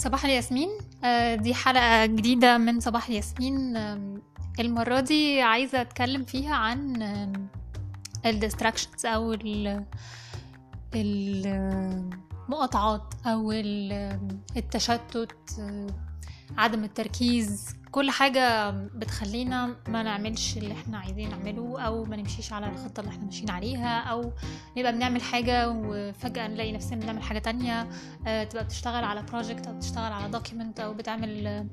[0.00, 0.68] صباح الياسمين.
[1.04, 3.76] آه، دي حلقة جديدة من صباح الياسمين.
[4.60, 7.02] المرة دي عايزة أتكلم فيها عن
[8.26, 9.84] الديستراكشنز أو ال-
[10.94, 14.18] المقاطعات أو ال-
[14.56, 15.86] التشتت آه،
[16.58, 17.74] عدم التركيز.
[17.92, 23.10] كل حاجة بتخلينا ما نعملش اللي إحنا عايزين نعمله أو ما نمشيش على الخطة اللي
[23.10, 24.32] إحنا ماشيين عليها أو
[24.76, 27.88] نبقى بنعمل حاجة وفجأة نلاقي نفسنا بنعمل حاجة تانية
[28.26, 31.66] آه، تبقى بتشتغل على project أو بتشتغل على document أو بتعمل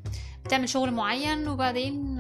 [0.46, 2.18] بتعمل شغل معين وبعدين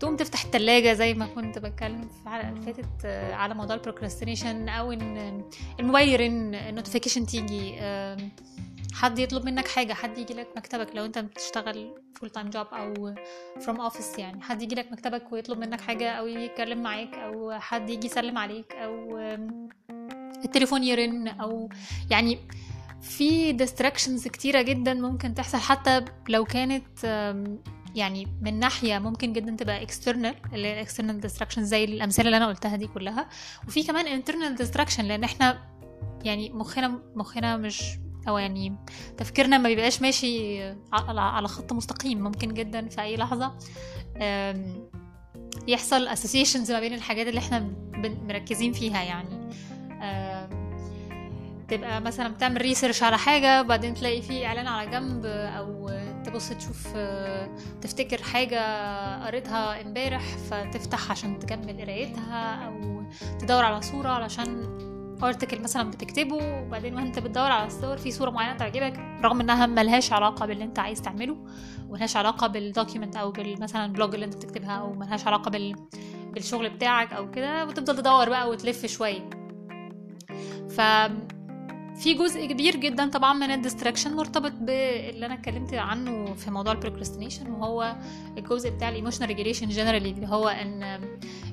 [0.00, 3.82] تقوم تفتح التلاجة زي ما كنت بتكلم في الحلقة اللي فاتت آه، على موضوع ال
[3.82, 5.42] procrastination أو إن
[5.80, 8.30] الموبايل يرن ال notification تيجي آم،
[8.92, 13.14] حد يطلب منك حاجة حد يجي لك مكتبك لو انت بتشتغل full-time job أو
[13.60, 14.42] from office يعني.
[14.42, 18.72] حد يجي لك مكتبك ويطلب منك حاجة أو يتكلم معاك أو حد يجي يسلم عليك
[18.72, 19.18] أو
[20.44, 21.68] التليفون يرن أو
[22.10, 22.38] يعني
[23.00, 25.58] في distractions كتيرة جدا ممكن تحصل.
[25.58, 27.04] حتى لو كانت
[27.94, 32.46] يعني من ناحية ممكن جدا تبقى external اللي هي external distractions زي الأمثلة اللي أنا
[32.46, 33.28] قلتها دي كلها.
[33.66, 35.58] وفي كمان internal distraction لأن إحنا
[36.24, 37.82] يعني مخنا مخنا مش
[38.28, 38.76] أو يعني
[39.16, 40.62] تفكيرنا ما بيبقاش ماشي
[40.92, 43.52] على خط مستقيم ممكن جدا في أي لحظة
[44.22, 44.88] آم،
[45.68, 47.68] يحصل associations ما بين الحاجات اللي إحنا
[48.26, 49.48] مركزين فيها يعني.
[51.68, 55.90] تبقى مثلا بتعمل ريسيرش على حاجة وبعدين تلاقي فيه إعلان على جنب أو
[56.24, 56.88] تبص تشوف
[57.82, 58.60] تفتكر حاجة
[59.26, 63.02] قريتها امبارح فتفتح عشان تكمل قرايتها أو
[63.38, 64.78] تدور على صورة علشان
[65.26, 70.12] ارتكل مثلا بتكتبه وبعدين وانت بتدور على الصور في صورة معينة تعجبك رغم إنها ملهاش
[70.12, 71.36] علاقة باللي أنت عايز تعمله
[71.88, 75.74] وملهاش علاقة بال document أو مثلا ال blog اللي أنت بتكتبها أو ملهاش علاقة بال...
[76.32, 79.30] بالشغل بتاعك أو كده وتفضل تدور بقى وتلف شوية.
[80.70, 80.80] ف
[81.98, 86.72] في جزء كبير جدا طبعا من ال distraction مرتبط باللي أنا اتكلمت عنه في موضوع
[86.72, 87.96] ال procrastination وهو
[88.38, 90.82] الجزء بتاع ال emotional regulation generally اللي هو ان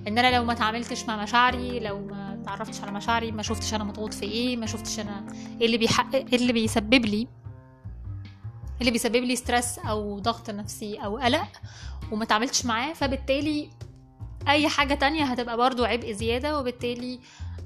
[0.08, 3.84] إن أنا لو ما تعاملتش مع مشاعري لو ما تعرفتش على مشاعري ما شفتش أنا
[3.84, 5.26] مضغوط في إيه ما شفتش أنا
[5.62, 7.28] إيه اللي بيحقق إيه اللي بيسبب لي إيه
[8.82, 11.48] اللي بيسبب لي stress أو ضغط نفسي أو قلق
[12.12, 13.70] وما تعاملتش معاه فبالتالي
[14.48, 17.20] أي حاجة تانية هتبقى برضو عبء زيادة وبالتالي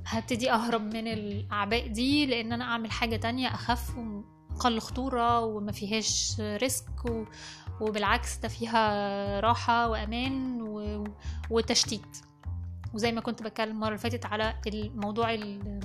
[0.06, 6.36] هبتدي أهرب من الأعباء دي لأن أنا أعمل حاجة تانية اخف وأقل خطورة وما فيهاش
[6.40, 7.26] risk و...
[7.82, 11.04] وبالعكس ده فيها راحة وأمان و...
[11.50, 12.18] وتشتيت.
[12.94, 15.80] وزي ما كنت بتكلم المرة اللي فاتت على الموضوع ال...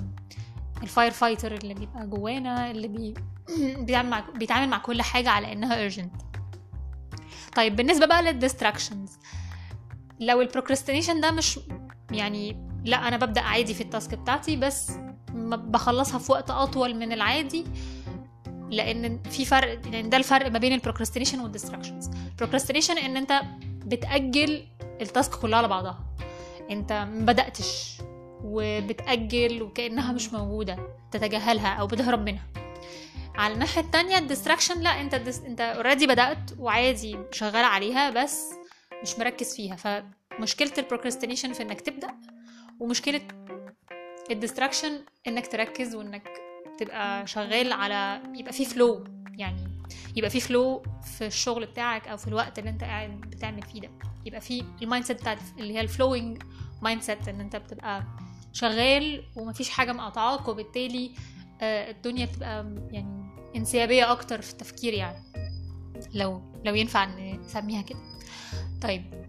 [0.83, 3.13] ال firefighter اللي بيبقى جوانا اللي بي...
[3.85, 6.25] بيتعامل مع بيتعامل مع كل حاجة على إنها urgent.
[7.55, 9.17] طيب بالنسبة بقى لل distractions
[10.19, 11.59] لو ال procrastination ده مش
[12.11, 14.91] يعني لا أنا ببدأ عادي في ال task بتاعتي بس
[15.45, 17.65] بخلصها في وقت أطول من العادي
[18.71, 23.17] لأن في فرق لأن ده الفرق ما بين ال procrastination وال distractions ال procrastination إن
[23.17, 23.41] أنت
[23.85, 24.63] بتأجل
[25.01, 25.99] ال task كلها على بعضها.
[26.71, 27.97] أنت ما بدأتش
[28.43, 30.77] وبتأجل وكأنها مش موجودة
[31.11, 32.43] تتجاهلها أو بتهرب منها.
[33.35, 35.39] على الناحية التانية ال distraction لا أنت دس...
[35.39, 38.53] أنت already بدأت وعادي شغال عليها بس
[39.03, 39.75] مش مركز فيها.
[39.75, 42.07] فمشكلة ال procrastination في إنك تبدأ
[42.79, 43.21] ومشكلة
[44.31, 44.91] ال distraction
[45.27, 46.27] إنك تركز وإنك
[46.79, 49.03] تبقى شغال على يبقى في flow
[49.37, 49.81] يعني
[50.15, 50.83] يبقى في flow
[51.17, 53.89] في الشغل بتاعك أو في الوقت اللي أنت قاعد بتعمل فيه ده.
[54.25, 56.43] يبقى في ال mindset بتاعت اللي هي ال
[56.81, 58.03] flowing mindset إن أنت بتبقى
[58.53, 61.11] شغال ومفيش حاجة مقاطعاك وبالتالي
[61.61, 63.25] آه، الدنيا بتبقى يعني
[63.55, 65.23] انسيابية أكتر في التفكير يعني.
[66.13, 67.05] لو لو ينفع
[67.35, 67.99] نسميها كده.
[68.81, 69.25] طيب.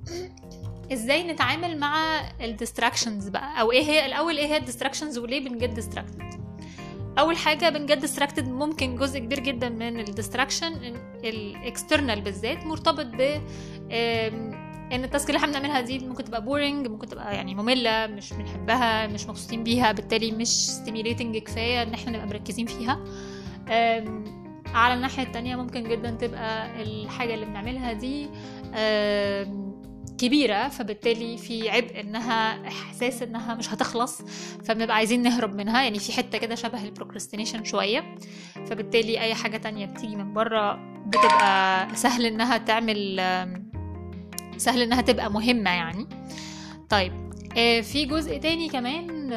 [0.93, 5.49] إزاي نتعامل مع ال distractions بقى؟ أو إيه هي الأول إيه هي ال distractions وليه
[5.49, 6.23] بنجد distracted
[7.19, 10.73] أول حاجة بنجد distracted ممكن جزء كبير جدا من ال distraction
[11.25, 13.21] ال external بالذات مرتبط ب
[14.93, 18.33] إن ال task اللي إحنا بنعملها دي ممكن تبقى boring ممكن تبقى يعني مملة مش
[18.33, 23.05] بنحبها مش مبسوطين بيها بالتالي مش stimulating كفاية إن إحنا نبقى مركزين فيها.
[24.75, 28.28] على الناحية التانية ممكن جدا تبقى الحاجة اللي بنعملها دي
[30.18, 34.22] كبيرة فبالتالي في عبء إنها إحساس إنها مش هتخلص
[34.65, 38.15] فبنبقى عايزين نهرب منها يعني في حتة كده شبه ال procrastination شوية
[38.66, 40.74] فبالتالي أي حاجة تانية بتيجي من بره
[41.07, 43.16] بتبقى سهل إنها تعمل
[44.57, 46.07] سهل إنها تبقى مهمة يعني
[46.89, 47.12] طيب
[47.57, 49.30] آه، في جزء تاني كمان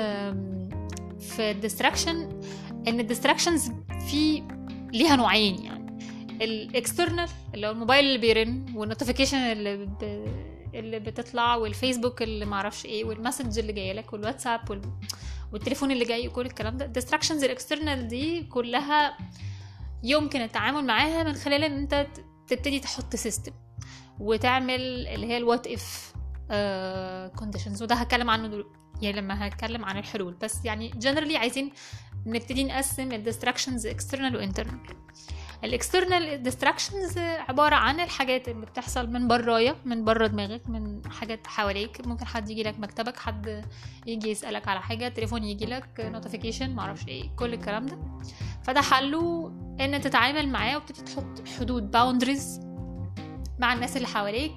[1.19, 2.41] في ال distraction
[2.87, 3.71] إن ال distractions
[4.09, 4.43] في
[4.93, 5.97] ليها نوعين يعني
[6.41, 9.89] ال external اللي هو الموبايل اللي بيرن وال notification اللي.
[10.73, 14.81] اللي بتطلع والفيسبوك اللي معرفش إيه وال message اللي جاية لك والواتساب وال...
[15.53, 16.85] والتليفون اللي جاي وكل الكلام ده.
[16.85, 19.17] ال distractions ال external دي كلها
[20.03, 22.07] يمكن التعامل معاها من خلال إن أنت
[22.47, 23.51] تبتدي تحط system
[24.19, 26.13] وتعمل اللي هي ال what if
[27.35, 30.33] conditions وده هتكلم عنه دلوقتي يعني لما هتكلم عن الحلول.
[30.33, 31.71] بس يعني generally عايزين
[32.25, 34.79] نبتدي نقسم ال distractions external و internal
[35.63, 41.47] ال external distractions عبارة عن الحاجات اللي بتحصل من برايا من بره دماغك من حاجات
[41.47, 42.07] حواليك.
[42.07, 43.65] ممكن حد يجي لك مكتبك حد
[44.07, 47.99] يجي يسألك على حاجة تليفون يجي لك notification معرفش إيه كل الكلام ده.
[48.63, 52.59] فده حله إن تتعامل معاه وبتبتدي تحط حدود boundaries
[53.59, 54.51] مع الناس اللي حواليك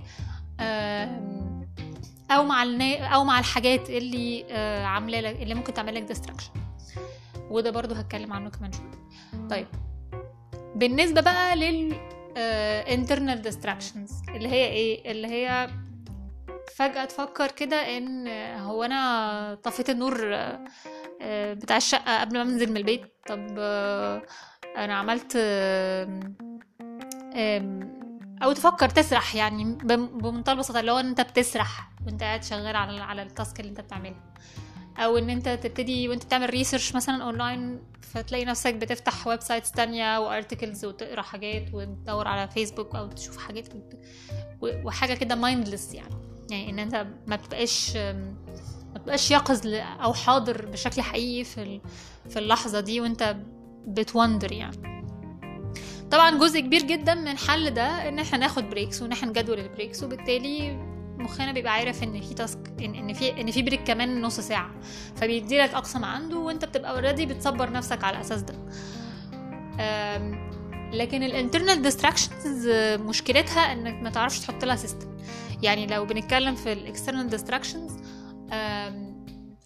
[2.30, 2.62] أو مع.
[3.14, 4.52] أو مع الحاجات اللي
[4.84, 6.50] عاملة لك اللي ممكن تعمل لك distraction
[7.50, 9.48] وده برضو هتكلم عنه كمان شوية.
[9.50, 9.66] طيب.
[10.76, 11.96] بالنسبة بقى لل
[12.86, 15.68] internal distractions اللي هي إيه؟ اللي هي
[16.76, 18.28] فجأة تفكر كده إن
[18.60, 20.14] هو أنا طفيت النور
[21.54, 23.02] بتاع الشقة قبل ما أنزل من البيت.
[23.26, 23.58] طب
[24.76, 25.36] أنا عملت
[28.42, 33.22] أو تفكر تسرح يعني بمنتهى البساطة اللي هو أنت بتسرح وأنت قاعد شغال على على
[33.22, 34.34] ال task اللي أنت بتعملها.
[34.98, 40.27] أو إن أنت تبتدي وأنت بتعمل research مثلا اونلاين فتلاقي نفسك بتفتح websites تانية و
[40.27, 43.68] articles وتقرأ حاجات وتدور على فيسبوك أو تشوف حاجات
[44.62, 46.14] وحاجة كده mindless يعني.
[46.50, 49.66] يعني إن أنت ما بتبقاش ما بتبقاش يقظ
[50.02, 51.80] أو حاضر بشكل حقيقي في
[52.28, 53.36] في اللحظة دي وأنت
[53.86, 54.92] بت wander يعني.
[56.10, 59.64] طبعا جزء كبير جدا من حل ده إن إحنا ناخد breaks وإن إحنا نجدول ال
[59.64, 60.70] breaks وبالتالي
[61.22, 64.70] مخنا بيبقى عارف إن في task إن, إن في إن في break كمان نص ساعة.
[65.16, 68.54] فبيدي لك أقصى ما عنده وأنت بتبقى already بتصبر نفسك على الأساس ده.
[70.92, 72.68] لكن ال internal distractions
[73.00, 75.16] مشكلتها إنك ما تعرفش تحط لها system
[75.62, 77.92] يعني لو بنتكلم في ال external distractions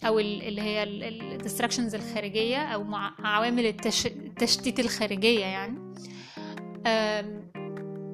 [0.07, 5.93] أو اللي هي ال distractions الخارجية أو عوامل التشتيت الخارجية يعني.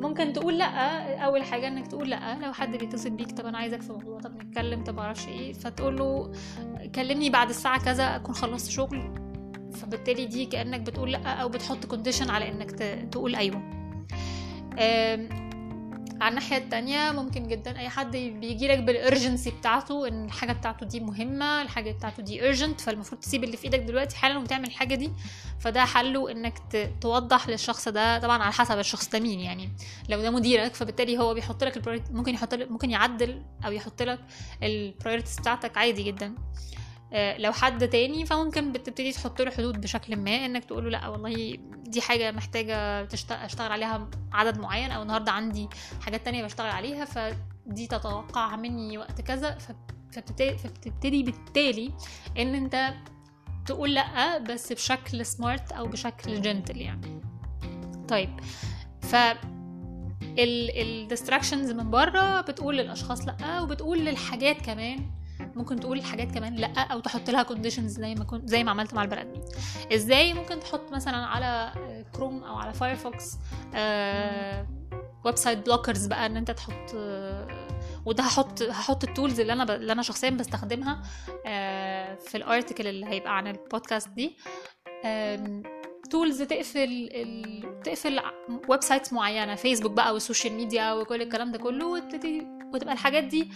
[0.03, 3.81] ممكن تقول لأ أول حاجة إنك تقول لأ لو حد بيتصل بيك طب أنا عايزك
[3.81, 6.31] في موضوع طب نتكلم طب معرفش إيه فتقول له
[6.95, 9.13] كلمني بعد الساعة كذا أكون خلصت شغل.
[9.73, 12.71] فبالتالي دي كأنك بتقول لأ أو بتحط condition على إنك
[13.11, 13.61] تقول أيوه.
[16.21, 20.85] على الناحية التانية ممكن جدا أي حد بيجي لك بال urgency بتاعته إن الحاجة بتاعته
[20.85, 24.95] دي مهمة الحاجة بتاعته دي urgent فالمفروض تسيب اللي في إيدك دلوقتي حالا وتعمل الحاجة
[24.95, 25.11] دي.
[25.59, 26.53] فده حله إنك
[27.01, 29.69] توضح للشخص ده طبعا على حسب الشخص ده مين يعني.
[30.09, 34.19] لو ده مديرك فبالتالي هو بيحط لك ممكن يحط ممكن يعدل أو يحط لك
[34.63, 36.35] ال priorities بتاعتك عادي جدا.
[37.13, 41.57] لو حد تاني فممكن بتبتدي تحط له حدود بشكل ما إنك تقول له لأ والله
[41.85, 45.69] دي حاجة محتاجة أشتغل عليها عدد معين أو النهارده عندي
[46.01, 49.57] حاجات تانية بشتغل عليها فدي تتوقع مني وقت كذا.
[49.57, 51.93] فبتبتدي, فبتبتدي بالتالي
[52.37, 52.93] إن أنت
[53.65, 57.21] تقول لأ بس بشكل سمارت أو بشكل جنتل يعني.
[58.07, 58.39] طيب
[59.01, 59.15] ف
[60.39, 65.09] الديستراكشنز من بره بتقول للأشخاص لأ وبتقول للحاجات كمان
[65.55, 68.93] ممكن تقول الحاجات كمان لأ أو تحط لها conditions زي ما كنت زي ما عملت
[68.93, 69.43] مع البني ادمين
[69.93, 71.73] إزاي ممكن تحط مثلا على
[72.15, 73.37] كروم أو على فايرفوكس
[75.25, 76.95] website blockers بقى إن أنت تحط
[78.05, 79.71] وده هحط هحط ال tools اللي أنا ب...
[79.71, 81.01] اللي أنا شخصيا بستخدمها
[82.19, 84.37] في ال article اللي هيبقى عن البودكاست دي.
[86.11, 86.79] tools تقفل
[87.13, 87.63] ال...
[87.83, 88.19] تقفل
[88.69, 93.51] websites معينة فيسبوك بقى وال social media وكل الكلام ده كله وتبتدي وتبقى الحاجات دي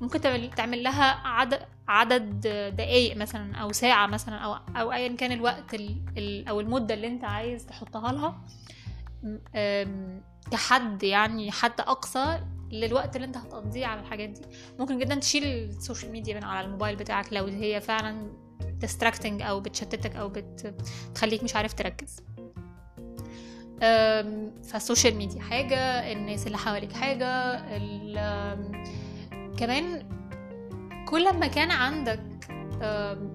[0.00, 2.40] ممكن تعمل تعمل لها عدد عدد
[2.76, 7.06] دقايق مثلا أو ساعة مثلا أو أو ايا كان الوقت ال ال أو المدة اللي
[7.06, 8.40] أنت عايز تحطها لها.
[10.50, 14.42] كحد يعني حد أقصى للوقت اللي أنت هتقضيه على الحاجات دي.
[14.78, 18.32] ممكن جدا تشيل ال social media من على الموبايل بتاعك لو هي فعلا
[18.84, 22.16] distracting أو بتشتتك أو بتخليك مش عارف تركز.
[24.62, 27.60] فال social media حاجة الناس اللي حواليك حاجة
[29.56, 30.08] كمان
[31.08, 32.20] كل ما كان عندك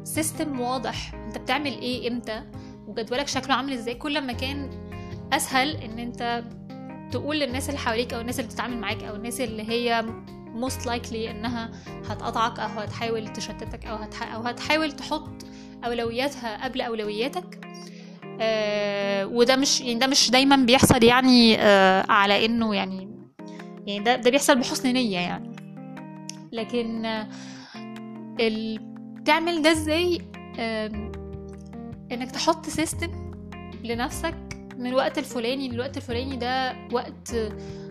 [0.03, 2.43] system واضح انت بتعمل إيه إمتى
[2.87, 4.69] وجدولك شكله عامل إزاي كل ما كان
[5.33, 6.43] أسهل إن انت
[7.11, 10.05] تقول للناس اللي حواليك أو الناس اللي بتتعامل معاك أو الناس اللي هي
[10.61, 11.71] most likely إنها
[12.09, 14.33] هتقطعك أو هتحاول تشتتك أو هتح...
[14.33, 15.45] أو هتحاول تحط
[15.85, 17.67] أولوياتها قبل أولوياتك.
[18.41, 23.11] آه وده مش يعني ده مش دايما بيحصل يعني آه على إنه يعني
[23.87, 25.50] يعني ده ده بيحصل بحسن نية يعني.
[26.51, 27.05] لكن
[28.39, 28.79] ال...
[29.25, 30.21] تعمل ده إزاي؟
[32.11, 33.31] إنك تحط system
[33.83, 34.35] لنفسك
[34.77, 37.35] من الوقت الفلاني للوقت الفلاني ده وقت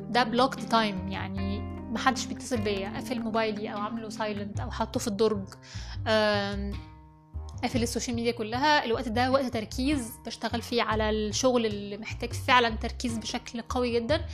[0.01, 1.61] ده blocked time يعني
[1.93, 5.45] محدش بيتصل بيا قافل موبايلي أو عامله silent أو حاطه في الدرج.
[7.63, 12.33] قافل ال social media كلها الوقت ده وقت تركيز بشتغل فيه على الشغل اللي محتاج
[12.33, 14.25] فعلا تركيز بشكل قوي جدا.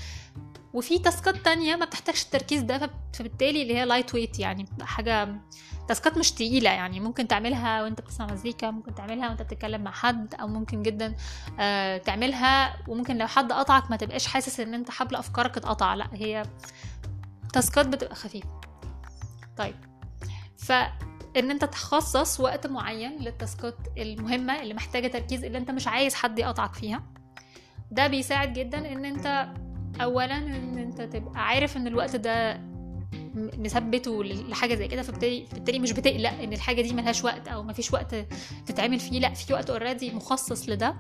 [0.75, 5.29] وفي task ات تانية ما بتحتاجش التركيز ده فبالتالي اللي هي lightweight يعني حاجة
[5.89, 7.01] task ات مش تقيلة يعني.
[7.01, 11.15] ممكن تعملها وانت بتسمع مزيكا ممكن تعملها وانت بتتكلم مع حد أو ممكن جدا
[11.61, 12.77] آه تعملها.
[12.89, 16.43] وممكن لو حد قطعك ما تبقاش حاسس إن أنت حبل أفكارك اتقطع لأ هي
[17.53, 18.61] task ات بتبقى خفيفة.
[19.57, 19.77] طيب.
[21.37, 26.39] فان أنت تخصص وقت معين للتاسكات المهمة اللي محتاجة تركيز اللي أنت مش عايز حد
[26.39, 27.03] يقطعك فيها.
[27.91, 29.49] ده بيساعد جدا إن أنت
[30.01, 32.61] اولا إن أنت تبقى عارف إن الوقت ده
[33.35, 37.93] مثبته لحاجة زي كده فبالتالي بالتالي مش بتقلق إن الحاجة دي ملهاش وقت أو مفيش
[37.93, 38.15] وقت
[38.67, 39.21] تتعمل فيه.
[39.21, 40.97] لأ في وقت اوريدي مخصص لده.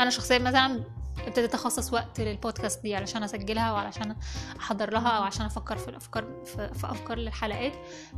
[0.00, 0.84] أنا شخصيا مثلا
[1.26, 4.16] ابتديت أخصص وقت للبودكاست دي علشان أسجلها وعلشان
[4.60, 7.72] أحضر لها أو عشان أفكر في الأفكار في, في أفكار للحلقات.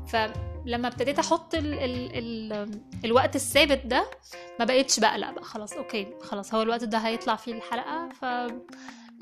[0.08, 2.12] فلما ابتديت أحط ال ال
[2.52, 4.10] ال الوقت الثابت ده
[4.58, 5.44] ما بقتش بقلق بقى.
[5.44, 8.24] خلاص أوكي خلاص هو الوقت ده هيطلع فيه الحلقة ف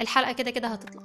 [0.01, 1.03] الحلقة كده كده هتطلع.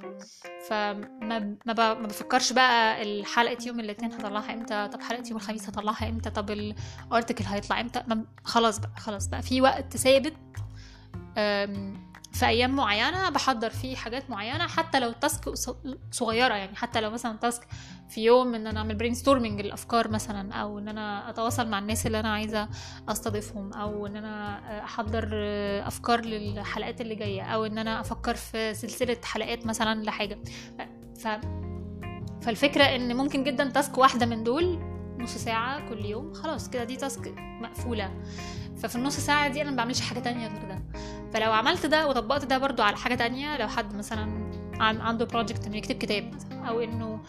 [0.68, 1.72] فما ما
[2.06, 7.44] بفكرش بقى الحلقة يوم الاثنين هطلعها إمتى طب حلقة يوم الخميس هطلعها إمتى طب الارتكل
[7.44, 8.02] هيطلع إمتى.
[8.44, 10.34] خلاص بقى خلاص بقى في وقت ثابت
[12.34, 15.54] في أيام معينة بحضر فيه حاجات معينة حتى لو ال task
[16.10, 17.66] صغيرة يعني حتى لو مثلا task
[18.08, 22.20] في يوم إن أنا أعمل brainstorming للافكار مثلا أو إن أنا أتواصل مع الناس اللي
[22.20, 22.68] أنا عايزة
[23.08, 25.28] أستضيفهم أو إن أنا أحضر
[25.86, 30.38] أفكار للحلقات اللي جاية أو إن أنا أفكر في سلسلة حلقات مثلا لحاجة.
[31.18, 31.28] ف
[32.42, 34.78] فالفكرة إن ممكن جدا task واحدة من دول
[35.18, 38.22] نص ساعة كل يوم خلاص كده دي task مقفولة.
[38.76, 40.82] ففي النص ساعة دي أنا ما بعملش حاجة تانية غير ده.
[41.34, 44.50] فلو عملت ده وطبقت ده برضو على حاجة تانية لو حد مثلا
[44.80, 46.34] عنده project إنه يكتب كتاب
[46.68, 47.20] أو إنه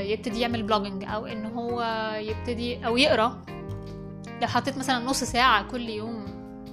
[0.00, 1.82] يبتدي يعمل blogging أو إنه هو
[2.20, 3.42] يبتدي أو يقرأ
[4.42, 6.24] لو حطيت مثلا نص ساعة كل يوم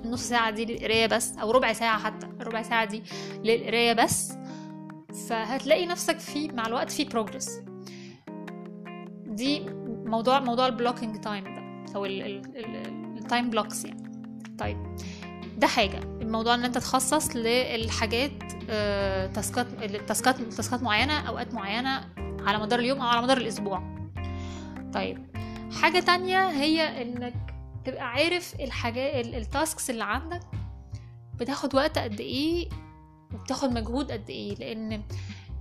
[0.06, 3.04] النص ساعة دي للقراية بس أو ربع ساعة حتى الربع ساعة دي
[3.44, 4.34] للقراية بس
[5.30, 7.50] فهتلاقي نفسك في مع الوقت في progress
[9.26, 9.60] دي
[10.06, 11.62] موضوع موضوع ال blocking time ده
[11.96, 14.04] أو ال time blocks يعني.
[14.60, 14.78] طيب
[15.58, 16.00] ده حاجة.
[16.32, 18.32] الموضوع إن أنت تخصص للحاجات
[18.70, 19.68] آه، task ات
[20.08, 24.06] task ات task ات معينة أوقات معينة على مدار اليوم أو على مدار الأسبوع.
[24.94, 25.36] طيب
[25.82, 30.40] حاجة تانية هي إنك تبقى عارف الحاجات ال tasks اللي عندك
[31.36, 32.70] بتاخد وقت قد إيه
[33.34, 34.56] وبتاخد مجهود قد إيه.
[34.56, 35.04] لأن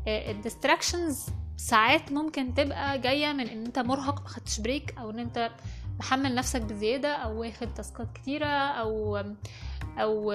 [0.07, 1.27] ال distractions
[1.57, 5.51] ساعات ممكن تبقى جاية من إن أنت مرهق ما خدتش break أو إن أنت
[5.99, 9.23] محمل نفسك بزيادة أو واخد task ات كتيرة أو
[10.03, 10.31] أو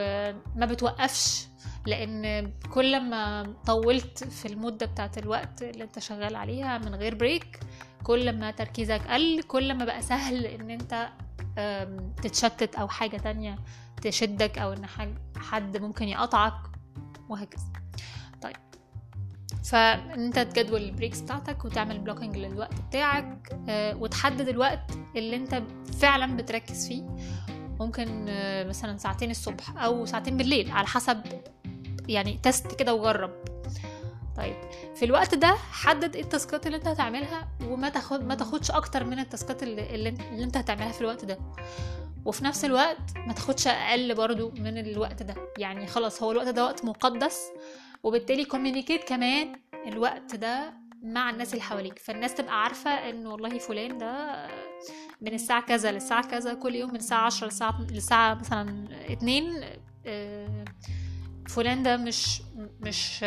[0.56, 1.48] ما بتوقفش
[1.86, 7.60] لأن كل ما طولت في المدة بتاعت الوقت اللي أنت شغال عليها من غير break
[8.04, 11.10] كل ما تركيزك قل كل ما بقى سهل إن أنت
[12.24, 13.56] تتشتت أو حاجة تانية
[14.02, 14.86] تشدك أو إن
[15.38, 16.54] حد ممكن يقطعك
[17.30, 17.64] وهكذا.
[18.42, 18.56] طيب.
[19.64, 25.64] فانت تجدول ال breaks بتاعتك وتعمل blocking للوقت بتاعك وتحدد الوقت اللي أنت
[26.00, 27.04] فعلا بتركز فيه
[27.80, 28.26] ممكن
[28.70, 31.22] مثلا ساعتين الصبح أو ساعتين بالليل على حسب
[32.08, 33.32] يعني test كده وجرب.
[34.38, 34.56] طيب
[34.96, 38.72] في الوقت ده حدد إيه ال task ات اللي أنت هتعملها وما تاخد ما تاخدش
[38.72, 41.38] أكتر من ال task ات اللي, اللي انت هتعملها في الوقت ده.
[42.26, 45.36] وفي نفس الوقت ما تاخدش أقل برضو من الوقت ده.
[45.58, 47.40] يعني خلاص هو الوقت ده وقت مقدس
[48.04, 49.56] وبالتالي كوميونيكيت كمان
[49.88, 50.74] الوقت ده
[51.14, 52.00] مع الناس اللي حواليك.
[52.00, 54.48] فالناس تبقى عارفة ان والله فلان ده
[55.22, 59.64] من الساعة كذا للساعة كذا كل يوم من الساعة عشرة للساعة, للساعة مثلا اتنين
[61.48, 62.42] فلان ده مش
[62.82, 63.24] مش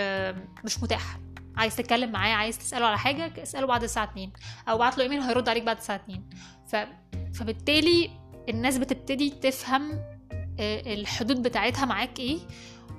[0.64, 1.18] مش متاح.
[1.56, 4.32] عايز تتكلم معاه عايز تسأله على حاجة اسأله بعد الساعة 2
[4.68, 6.25] أو ابعت له إيميل هيرد عليك بعد الساعة 2
[6.66, 6.76] ف...
[7.38, 8.11] فبالتالي
[8.49, 10.00] الناس بتبتدي تفهم
[10.61, 12.38] الحدود بتاعتها معاك إيه.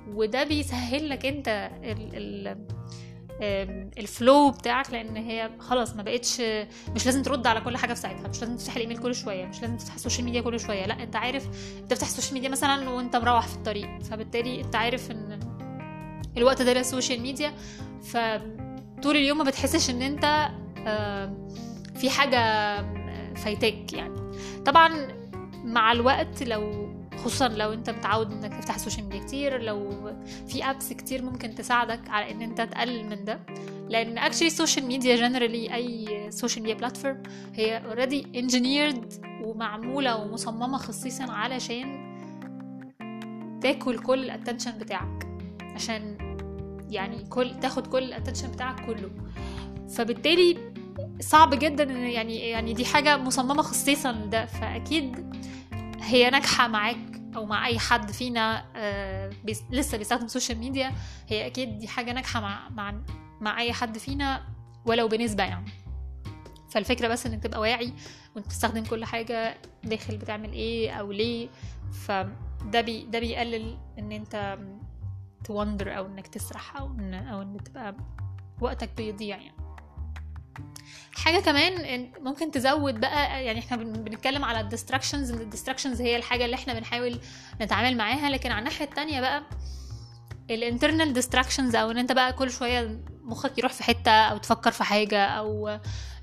[0.08, 2.10] وده بيسهل لك أنت ال...
[2.48, 2.66] ال...
[3.42, 6.40] ال flow بتاعك لأن هي خلاص ما بقتش
[6.94, 9.62] مش لازم ترد على كل حاجة في ساعتها مش لازم تفتح الإيميل كل شوية مش
[9.62, 11.46] لازم تفتح ال social media كل شوية لأ أنت عارف
[11.82, 15.40] انت تفتح ال social media مثلا وأنت مروح في الطريق فبالتالي أنت عارف إن
[16.36, 17.52] الوقت ده لل social media
[18.02, 20.50] فطول اليوم ما بتحسش إن أنت
[21.96, 22.76] في حاجة
[23.34, 24.20] فايتاك يعني.
[24.66, 25.08] طبعا
[25.64, 26.89] مع الوقت لو
[27.20, 30.10] خصوصا لو أنت متعود إنك تفتح ال social media كتير لو
[30.48, 33.40] في apps كتير ممكن تساعدك على إن أنت تقلل من ده.
[33.88, 37.22] لأن actually ال social media generally أي social media platform
[37.54, 39.12] هي already engineered
[39.44, 42.10] ومعمولة ومصممة خصيصا علشان
[43.62, 45.26] تاكل كل ال attention بتاعك.
[45.74, 46.16] عشان
[46.90, 49.10] يعني كل تاخد كل ال attention بتاعك كله.
[49.88, 50.56] فبالتالي
[51.20, 55.34] صعب جدا يعني يعني دي حاجة مصممة خصيصا لده فأكيد
[56.00, 60.92] هي ناجحة معاك أو مع أي حد فينا آه، بيس- لسه بيستخدم ال social media
[61.28, 62.94] هي أكيد دي حاجة ناجحة مع مع
[63.40, 64.42] مع أي حد فينا
[64.86, 65.70] ولو بنسبة يعني.
[66.70, 67.92] فالفكرة بس إنك تبقى واعي
[68.36, 71.48] وانت بتستخدم كل حاجة داخل بتعمل إيه أو ليه.
[72.06, 74.58] فده بي ده بيقلل إن أنت
[75.44, 77.96] ت wander أو إنك تسرح أو ان أو إن تبقى
[78.60, 79.56] وقتك بيضيع يعني.
[81.14, 86.16] حاجة كمان ممكن تزود بقى يعني إحنا بن- بنتكلم على ال distractions ال distractions هي
[86.16, 87.18] الحاجة اللي إحنا بنحاول
[87.60, 89.42] نتعامل معاها لكن على الناحية التانية بقى
[90.50, 94.70] ال internal distractions أو إن أنت بقى كل شوية مخك يروح في حتة أو تفكر
[94.70, 95.78] في حاجة أو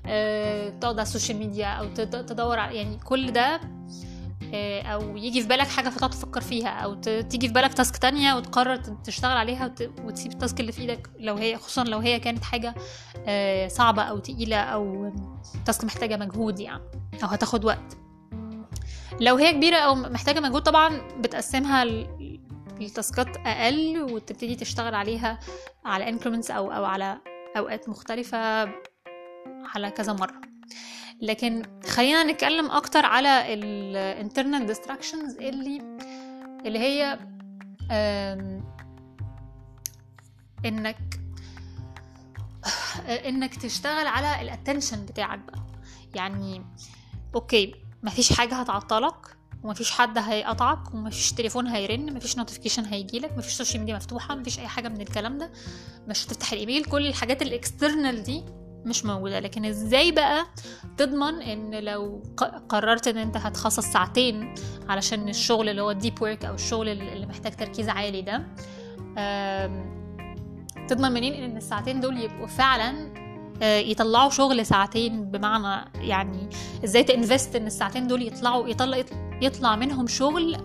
[0.06, 3.60] آه، تقعد على ال social media أو تد- تدور على يعني كل ده
[4.54, 8.76] أو يجي في بالك حاجة فتقعد تفكر فيها أو تيجي في بالك task تانية وتقرر
[8.76, 12.44] تشتغل عليها وت- وتسيب ال task اللي في إيدك لو هي خصوصا لو هي كانت
[12.44, 12.74] حاجة
[13.26, 15.12] آه، صعبة أو تقيلة أو
[15.66, 16.82] task محتاجة مجهود يعني
[17.22, 17.96] أو هتاخد وقت.
[19.20, 22.40] لو هي كبيرة أو محتاجة مجهود طبعا بتقسمها ل-
[22.80, 25.38] ل task ات أقل وتبتدي تشتغل عليها
[25.84, 27.18] على increments أو أو على
[27.56, 28.38] أوقات مختلفة
[29.74, 30.40] على كذا مرة.
[31.22, 35.82] لكن خلينا نتكلم أكتر على ال internal distractions اللي
[36.66, 37.18] اللي هي
[40.64, 41.20] إنك
[43.08, 45.66] إنك تشتغل على ال attention بتاعك بقى.
[46.14, 46.62] يعني
[47.34, 53.80] okay مفيش حاجة هتعطلك ومفيش حد هيقطعك ومفيش تليفون هيرن مفيش notification هيجيلك مفيش social
[53.80, 55.50] media مفتوحة مفيش أي حاجة من الكلام ده.
[56.08, 58.44] مش هتفتح الإيميل كل الحاجات ال external دي
[58.84, 59.40] مش موجودة.
[59.40, 60.46] لكن إزاي بقى
[60.96, 62.22] تضمن إن لو
[62.68, 64.54] قررت إن أنت هتخصص ساعتين
[64.88, 68.42] علشان الشغل اللي هو ال deep work أو الشغل اللي محتاج تركيز عالي ده
[70.88, 73.14] تضمن منين إن الساعتين دول يبقوا فعلا
[73.62, 76.48] آه، يطلعوا شغل ساعتين؟ بمعنى يعني
[76.84, 79.04] إزاي ت invest إن الساعتين دول يطلعوا يطلع
[79.42, 80.56] يطلع منهم شغل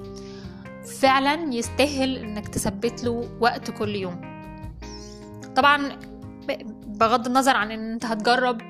[1.00, 4.22] فعلا يستاهل إنك تثبت له وقت كل يوم؟
[5.56, 6.00] طبعا
[7.00, 8.62] بغض النظر عن إن أنت هتجرب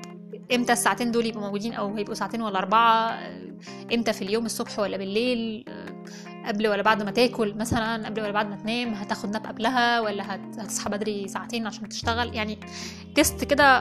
[0.54, 3.18] إمتى الساعتين دول يبقوا موجودين أو هيبقوا ساعتين ولا أربعة
[3.94, 5.64] إمتى في اليوم الصبح ولا بالليل
[6.46, 10.34] قبل ولا بعد ما تاكل مثلا قبل ولا بعد ما تنام هتاخد ناب قبلها ولا
[10.34, 12.58] هت- هتصحى بدري ساعتين عشان تشتغل؟ يعني
[13.14, 13.78] تست كده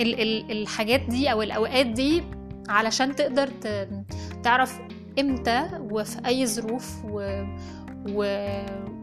[0.00, 2.22] ال- ال- الحاجات دي أو الأوقات دي
[2.68, 3.48] علشان تقدر
[4.42, 4.78] تعرف
[5.20, 7.44] إمتى وفي أي ظروف و...
[8.08, 8.24] و...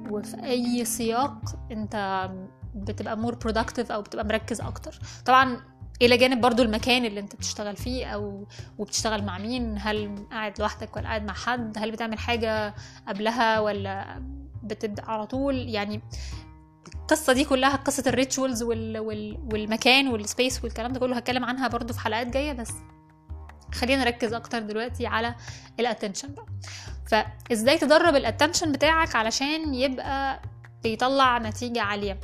[0.09, 1.35] وفي أي سياق
[1.71, 2.29] أنت
[2.75, 4.99] بتبقى more productive أو بتبقى مركز أكتر.
[5.25, 5.61] طبعا
[6.01, 10.95] إلى جانب برضو المكان اللي أنت بتشتغل فيه أو وبتشتغل مع مين هل قاعد لوحدك
[10.95, 12.73] ولا قاعد مع حد هل بتعمل حاجة
[13.07, 14.21] قبلها ولا
[14.63, 16.01] بتبدأ على طول؟ يعني
[16.95, 18.99] القصة دي كلها قصة ال rituals وال...
[18.99, 19.39] وال...
[19.53, 22.71] والمكان وال space والكلام ده كله هتكلم عنها برضو في حلقات جاية بس
[23.73, 25.35] خلينا نركز أكتر دلوقتي على
[25.79, 26.45] ال attention بقى.
[27.07, 30.41] فإزاي تدرب ال attention بتاعك علشان يبقى
[30.83, 32.19] بيطلع نتيجة عالية؟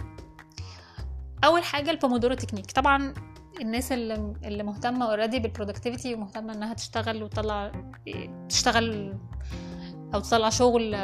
[1.43, 2.71] أول حاجة ال Pomodoro technique.
[2.71, 3.13] طبعا
[3.61, 7.71] الناس اللي اللي مهتمة already بال productivity ومهتمة إنها تشتغل وتطلع
[8.49, 9.17] تشتغل
[10.13, 10.95] أو تطلع شغل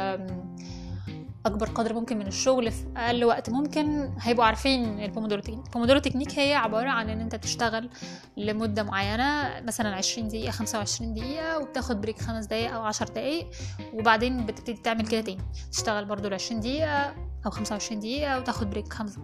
[1.46, 5.70] أكبر قدر ممكن من الشغل في أقل وقت ممكن هيبقوا عارفين ال Pomodoro technique ال
[5.70, 7.90] Pomodoro technique هي عبارة عن إن أنت تشتغل
[8.36, 13.46] لمدة معينة مثلا 20 دقيقة 25 دقيقة وبتاخد break 5 دقائق أو 10 دقائق
[13.92, 15.38] وبعدين بتبتدي تعمل كده تاني.
[15.72, 17.14] تشتغل برضو ل 20 دقيقة
[17.46, 19.18] أو 25 دقيقة وتاخد break خمس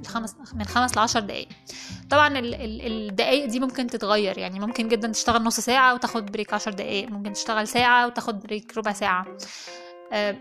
[0.55, 1.49] من 5 ل 10 دقائق
[2.11, 6.55] طبعا ال- ال- الدقائق دي ممكن تتغير يعني ممكن جدا تشتغل نص ساعة وتاخد break
[6.55, 9.27] 10 دقائق ممكن تشتغل ساعة وتاخد break ربع ساعة.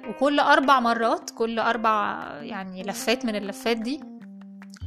[0.10, 4.02] وكل أربع مرات كل أربع يعني لفات من اللفات دي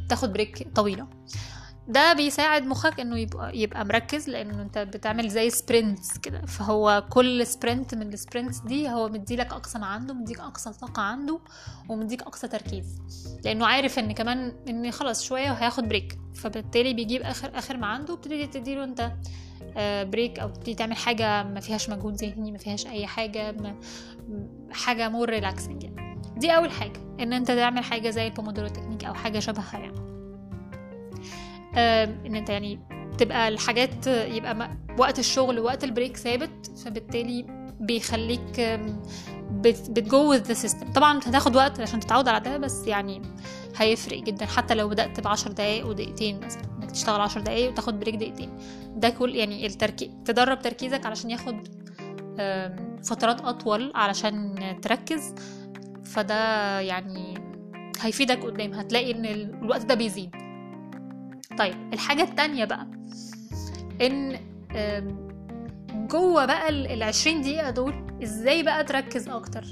[0.09, 1.07] تاخد break طويلة.
[1.89, 6.47] ده بيساعد مخك إنه يبقى يبقى مركز لأنه أنت بتعمل زي sprints كده.
[6.47, 11.03] فهو كل sprint من ال sprints دي هو مديلك أقصى ما عنده مديك أقصى طاقة
[11.03, 11.41] عنده
[11.89, 12.87] ومديك أقصى تركيز.
[13.45, 18.13] لأنه عارف إن كمان إن خلاص شوية وهياخد break فبالتالي بيجيب اخر آخر ما عنده
[18.13, 19.13] وبتبتدي تديله أنت آه،
[20.05, 23.75] break أو تبتدي تعمل حاجة ما فيهاش مجهود ذهني ما فيهاش أي حاجة ما
[24.73, 26.21] حاجة more relaxing يعني.
[26.37, 30.05] دي أول حاجة إن أنت تعمل حاجة زي ال Pomodoro technique أو حاجة شبهها يعني.
[32.27, 32.81] إن أنت يعني
[33.19, 37.47] تبقى الحاجات يبقى وقت الشغل ووقت ال break ثابت فبالتالي
[37.81, 38.81] بيخليك
[39.51, 43.23] بت go the system طبعا هتاخد وقت عشان تتعود على ده بس يعني
[43.77, 46.63] هيفرق جدا حتى لو بدأت بعشر دقايق ودقيقتين مثلا.
[46.95, 48.59] تشتغل عشر دقايق وتاخد break دقيقتين.
[48.97, 51.69] ده كل يعني التركيز تدرب تركيزك علشان ياخد
[53.05, 55.35] فترات أطول علشان تركز.
[56.05, 57.35] فده يعني
[58.01, 60.31] هيفيدك قدام هتلاقي إن ال- الوقت ده بيزيد.
[61.59, 62.87] طيب الحاجة التانية بقى
[64.01, 64.39] إن
[66.09, 69.65] جوه بقى ال 20 دقيقة دول إزاي بقى تركز أكتر؟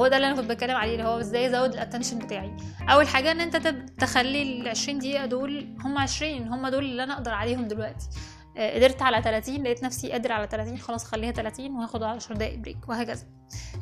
[0.00, 2.56] وهو ده اللي أنا كنت بتكلم عليه اللي هو إزاي أزود ال attention بتاعي.
[2.88, 3.56] أول حاجة إن أنت
[4.00, 8.08] تخلي ال 20 دقيقة دول هم 20 هم دول اللي أنا أقدر عليهم دلوقتي.
[8.56, 12.58] آه، قدرت على 30 لقيت نفسي قادر على 30 خلاص خليها 30 وهاخد 10 دقايق
[12.58, 13.26] break وهكذا.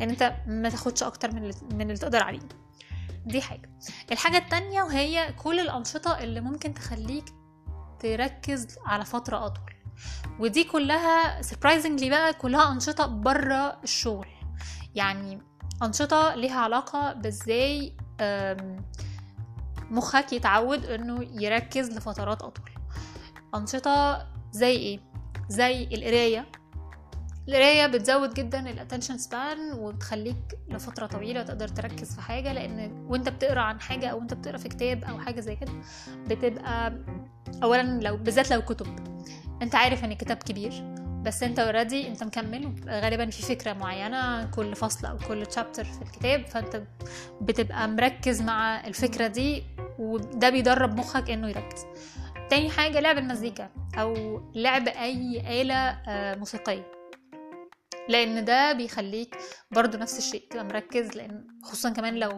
[0.00, 2.40] يعني أنت ما تاخدش أكتر من من اللي تقدر عليه.
[3.26, 3.70] دي حاجة.
[4.12, 7.24] الحاجة التانية وهي كل الأنشطة اللي ممكن تخليك
[8.00, 9.74] تركز على فترة أطول.
[10.40, 14.26] ودي كلها surprisingly بقى كلها أنشطة بره الشغل.
[14.94, 15.48] يعني
[15.82, 18.84] أنشطة ليها علاقة بإزاي أم،
[19.90, 22.70] مخك يتعود إنه يركز لفترات أطول.
[23.54, 25.00] أنشطة زي إيه؟
[25.48, 26.46] زي القراية.
[27.48, 33.28] القراية بتزود جدا ال attention span وبتخليك لفترة طويلة تقدر تركز في حاجة لأن وأنت
[33.28, 35.72] بتقرأ عن حاجة أو أنت بتقرأ في كتاب أو حاجة زي كده
[36.26, 36.92] بتبقى
[37.62, 38.86] اولا لو بالذات لو كتب.
[39.62, 40.97] أنت عارف إن الكتاب كبير.
[41.28, 46.02] بس انت already انت مكمل غالبا في فكرة معينة كل فصل أو كل chapter في
[46.02, 46.82] الكتاب فأنت
[47.40, 49.62] بتبقى مركز مع الفكرة دي
[49.98, 51.86] وده بيدرب مخك إنه يركز.
[52.50, 56.97] تاني حاجة لعب المزيكا أو لعب أي آلة آه، موسيقية.
[58.09, 59.37] لأن ده بيخليك
[59.71, 62.31] برضو نفس الشيء تبقى مركز لأن خصوصا كمان لو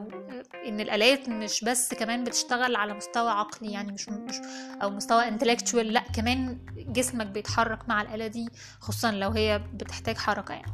[0.66, 4.34] إن الآلات مش بس كمان بتشتغل على مستوى عقلي يعني مش مش
[4.82, 8.48] أو مستوى انتلكتشوال لأ كمان جسمك بيتحرك مع الآلة دي
[8.80, 10.72] خصوصا لو هي بتحتاج حركة يعني.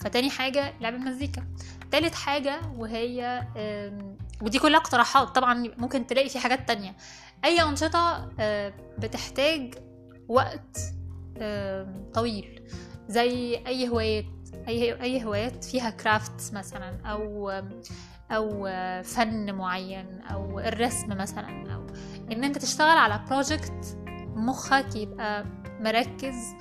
[0.00, 1.44] فتاني حاجة لعب المزيكا.
[1.90, 3.44] تالت حاجة وهي
[4.42, 6.96] ودي كلها اقتراحات طبعا ممكن تلاقي في حاجات تانية.
[7.44, 9.74] أي أنشطة أه، بتحتاج
[10.28, 10.78] وقت
[12.14, 12.62] طويل
[13.08, 14.24] زي أي هوايات
[14.68, 17.50] أي أي هوايات فيها crafts مثلا أو
[18.30, 18.68] أو
[19.02, 21.86] فن معين أو الرسم مثلا أو
[22.32, 23.98] إن أنت تشتغل على project
[24.36, 25.44] مخك يبقى
[25.80, 26.54] مركز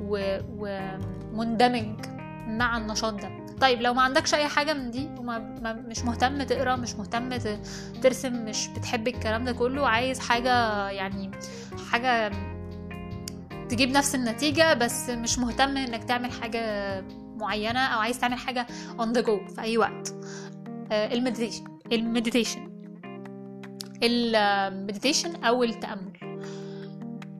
[0.00, 2.06] ومندمج
[2.46, 3.30] مع النشاط ده.
[3.60, 7.36] طيب لو ما عندكش أي حاجة من دي وما ما مش مهتم تقرأ مش مهتم
[8.02, 11.30] ترسم مش بتحب الكلام ده كله عايز حاجة يعني
[11.90, 12.30] حاجة
[13.68, 16.60] تجيب نفس النتيجة بس مش مهتم إنك تعمل حاجة
[17.36, 18.66] معينة أو عايز تعمل حاجة
[18.98, 20.14] on the go في أي وقت.
[20.92, 21.64] ال meditation.
[21.92, 22.70] ال meditation.
[24.02, 26.14] ال meditation أو التأمل.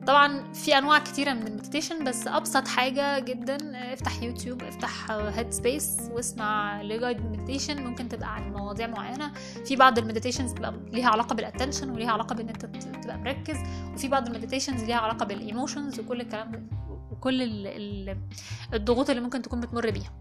[0.07, 5.11] طبعا في أنواع كتيرة من ال meditation بس أبسط حاجة جدا آه، افتح يوتيوب افتح
[5.11, 9.31] هيد سبيس واسمع ل guided meditation ممكن تبقى عن مواضيع معينة.
[9.65, 13.57] في بعض ال meditations بتبقى ليها علاقة بال attention وليها علاقة بإن أنت تبقى مركز.
[13.93, 16.63] وفي بعض ال meditations ليها علاقة بال emotions وكل الكلام ده.
[17.15, 18.17] وكل ال- ال-
[18.73, 20.11] الضغوط اللي ممكن تكون بتمر بيها.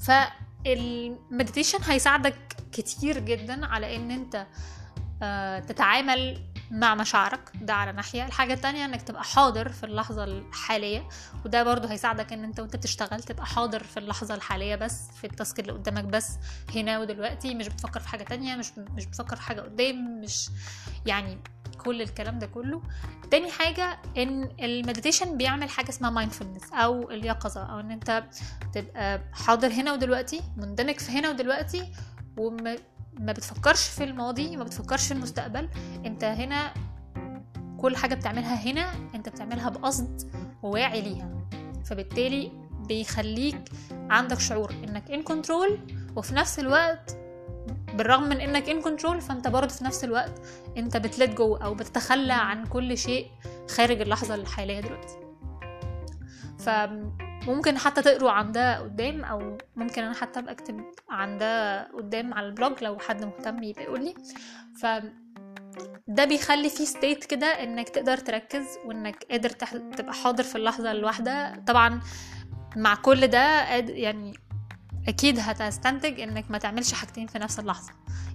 [0.00, 2.36] فال meditation هيساعدك
[2.72, 4.46] كتير جدا على إن أنت
[5.22, 6.38] آه، تتعامل
[6.70, 7.52] مع مشاعرك.
[7.60, 8.26] ده على ناحية.
[8.26, 11.08] الحاجة التانية إنك تبقى حاضر في اللحظة الحالية
[11.44, 15.33] وده برضو هيساعدك إن أنت وأنت بتشتغل تبقى حاضر في اللحظة الحالية بس في ال
[15.33, 16.38] task اللي قدامك بس
[16.74, 17.54] هنا ودلوقتي.
[17.54, 20.48] مش بتفكر في حاجة تانية مش مش بتفكر في حاجة قدام مش
[21.06, 21.38] يعني
[21.84, 22.82] كل الكلام ده كله.
[23.30, 28.24] تاني حاجة إن ال meditation بيعمل حاجة اسمها mindfulness أو اليقظة أو إن أنت
[28.72, 31.92] تبقى حاضر هنا ودلوقتي مندمج في هنا ودلوقتي
[32.38, 32.76] وما
[33.20, 35.68] ما بتفكرش في الماضي ما بتفكرش في المستقبل.
[36.06, 36.74] أنت هنا
[37.78, 40.30] كل حاجة بتعملها هنا أنت بتعملها بقصد
[40.62, 41.30] وواعي ليها.
[41.84, 42.52] فبالتالي
[42.88, 45.78] بيخليك عندك شعور إنك in control
[46.16, 47.16] وفي نفس الوقت
[47.96, 50.40] بالرغم من إنك in control فأنت برضه في نفس الوقت
[50.76, 53.26] أنت بت let go أو بتتخلى عن كل شيء
[53.70, 55.16] خارج اللحظة الحالية دلوقتي
[56.58, 62.46] فممكن حتى تقروا عن ده قدام أو ممكن أنا حتى أكتب عن ده قدام على
[62.46, 64.14] ال blog لو حد مهتم يبقى يقول لي
[64.80, 64.86] ف
[66.08, 69.50] ده بيخلي فيه state كده إنك تقدر تركز وإنك قادر.
[69.96, 72.00] تبقى حاضر في اللحظة الواحدة طبعا
[72.76, 74.32] مع كل ده يعني
[75.08, 77.92] أكيد هتستنتج إنك ما تعملش حاجتين في نفس اللحظة.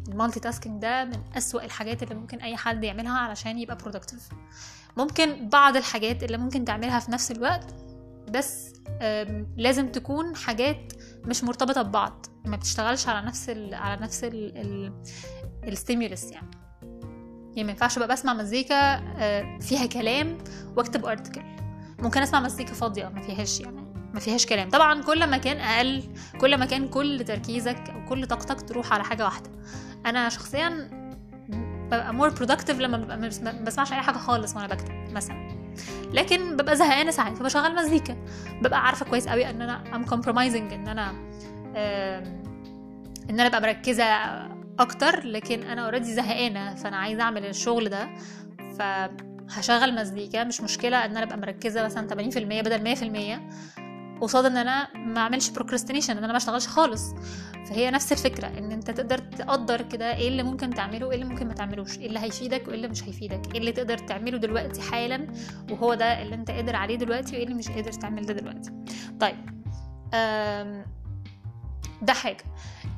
[0.08, 4.30] ال multitasking ده من أسوأ الحاجات اللي ممكن أي حد يعملها علشان يبقى productive
[4.98, 7.76] ممكن بعض الحاجات اللي ممكن تعملها في نفس الوقت
[8.30, 8.74] بس
[9.58, 10.94] لازم تكون حاجات
[11.26, 12.26] مش مرتبطة ببعض.
[12.46, 14.94] ما بتشتغلش على نفس ال على نفس ال ال
[15.68, 16.52] ال stimulus يعني.
[17.50, 20.38] يعني ما ينفعش بقى بسمع مزيكا آه، فيها كلام
[20.78, 21.42] واكتب ارتكل
[22.00, 23.91] ممكن أسمع مزيكا فاضية ما فيهاش يعني.
[24.14, 24.70] ما فيهاش كلام.
[24.70, 26.04] طبعا كل ما كان أقل
[26.42, 29.50] كل ما كان كل تركيزك أو كل طاقتك تروح على حاجة واحدة.
[30.06, 30.90] أنا شخصيا
[31.88, 33.30] ببقى مور productive لما ببقى
[33.64, 35.52] بسمعش أي حاجة خالص وأنا بكتب مثلا.
[36.14, 38.18] لكن ببقى زهقانة ساعات فبشغل مزيكا.
[38.62, 41.10] ببقى عارفة كويس قوي إن أنا ام compromising إن أنا
[43.30, 44.04] إن أنا ابقى مركزة
[44.80, 45.26] أكتر.
[45.26, 48.10] لكن أنا already زهقانة فأنا عايزة أعمل الشغل ده
[49.50, 50.44] هشغل مزيكا.
[50.44, 53.81] مش مشكلة إن أنا ابقى مركزة مثلا 80% بدل 100%
[54.22, 57.14] قصاد إن أنا ما أعملش procrastination إن أنا ما أشتغلش خالص.
[57.70, 61.48] فهي نفس الفكرة إن أنت تقدر تقدر كده إيه اللي ممكن تعمله وايه اللي ممكن
[61.48, 65.28] ما تعملوش إيه اللي هيفيدك وإيه اللي مش هيفيدك إيه اللي تقدر تعمله دلوقتي حالا
[65.72, 68.72] وهو ده اللي أنت قادر عليه دلوقتي وإيه اللي مش قادر تعمل ده دلوقتي.
[69.20, 69.46] طيب
[72.02, 72.44] ده حاجة.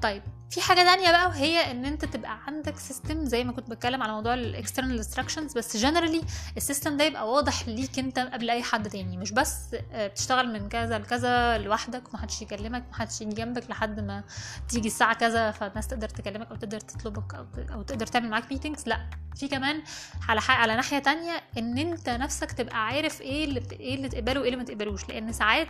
[0.01, 0.21] طيب
[0.53, 4.11] في حاجة تانية بقى وهي إن أنت تبقى عندك system زي ما كنت بتكلم على
[4.11, 6.21] موضوع ال external distractions بس generally
[6.57, 9.17] ال system ده يبقى واضح ليك أنت قبل أي حد تاني.
[9.17, 9.57] مش بس
[9.91, 14.23] آه، بتشتغل من كذا لكذا لوحدك ومحدش يكلمك محدش يجي جنبك لحد ما
[14.69, 18.83] تيجي الساعة كذا فالناس تقدر تكلمك أو تقدر تطلبك أو, أو تقدر تعمل معاك meetings
[18.87, 19.83] لأ في كمان
[20.29, 24.49] على على ناحية تانية إن أنت نفسك تبقى عارف إيه اللي إيه اللي تقبله وإيه
[24.49, 25.09] اللي ما تقبلوش.
[25.09, 25.67] لأن ساعات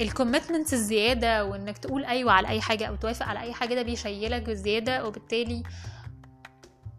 [0.00, 3.82] ال commitments الزيادة وإنك تقول أيوه على أي حاجة أو توافق على أي حاجة ده
[3.82, 5.62] بيشيلك بزيادة وبالتالي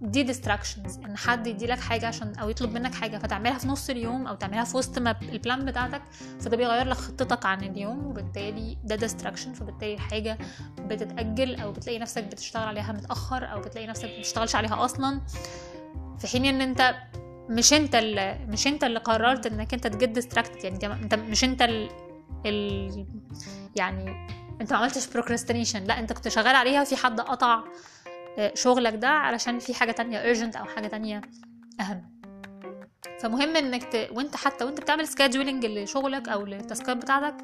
[0.02, 4.28] دي distractions إن حد يديلك حاجة عشان أو يطلب منك حاجة فتعملها في نص اليوم
[4.28, 6.02] أو تعملها في وسط ما ال plan بتاعتك
[6.40, 10.38] فده بيغير لك خطتك عن اليوم وبالتالي ده distraction فبالتالي الحاجة
[10.80, 15.22] بتتأجل أو بتلاقي نفسك بتشتغل عليها متأخر أو بتلاقي نفسك بتشتغلش عليها أصلا.
[16.20, 16.96] في حين إن أنت
[17.50, 21.62] مش أنت اللي مش أنت اللي قررت إنك أنت تبقى distracted يعني أنت مش أنت
[22.46, 23.06] ال
[23.76, 24.28] يعني
[24.62, 27.64] انت ما عملتش procrastination لا انت كنت شغال عليها في حد قطع
[28.38, 31.22] آه، شغلك ده علشان في حاجة تانية urgent أو حاجة تانية
[31.80, 32.16] أهم.
[33.20, 34.10] فمهم إنك ت...
[34.12, 37.36] وأنت حتى وأنت بتعمل scheduling لشغلك أو لل taskات بتاعتك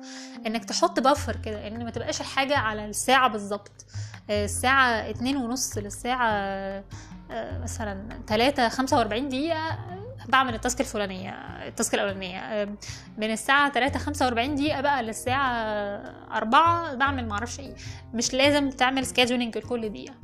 [0.47, 3.85] إنك تحط buffer كده إن ما تبقاش الحاجة على الساعة بالظبط.
[4.29, 6.27] آه، الساعة اتنين ونص للساعة
[7.31, 9.77] آه، مثلا تلاتة خمسة وأربعين دقيقة
[10.27, 11.31] بعمل ال task الفلانية
[11.67, 12.65] ال task الأولانية.
[13.17, 13.31] من
[13.69, 15.53] تلاتة خمسة وأربعين دقيقة بقى للساعة
[16.31, 17.75] أربعة بعمل معرفش إيه.
[18.13, 20.15] مش لازم تعمل scheduling لكل دقيقة.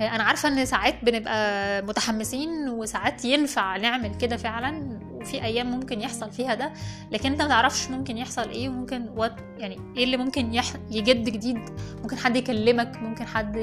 [0.00, 5.00] أنا عارفة إن ساعات بنبقى متحمسين وساعات ينفع نعمل كده فعلا.
[5.24, 6.72] وفي أيام ممكن يحصل فيها ده
[7.10, 10.66] لكن أنت ما تعرفش ممكن يحصل إيه وممكن what يعني إيه اللي ممكن يح...
[10.90, 11.58] يجد جديد.
[12.02, 13.56] ممكن حد يكلمك ممكن حد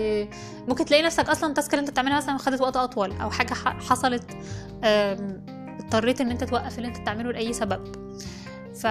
[0.67, 3.53] ممكن تلاقي نفسك أصلا ال task اللي أنت بتعملها مثلا خدت وقت أطول أو حاجة
[3.53, 4.37] حصلت
[4.83, 7.95] اضطريت إن أنت توقف اللي أنت بتعمله لأي سبب.
[8.75, 8.87] ف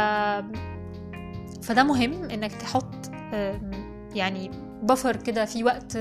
[1.62, 3.10] فده مهم إنك تحط
[4.14, 4.50] يعني
[4.82, 5.96] buffer كده في وقت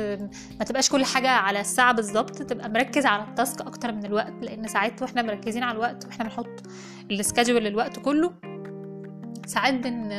[0.59, 4.33] ما تبقاش كل حاجة على الساعة بالظبط تبقى مركز على ال task أكتر من الوقت
[4.41, 6.63] لأن ساعات وإحنا مركزين على الوقت وإحنا بنحط
[7.11, 8.33] ال schedule للوقت كله
[9.45, 10.09] ساعات بن